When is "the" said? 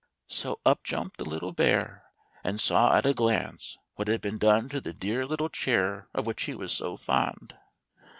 1.17-1.29, 4.81-4.93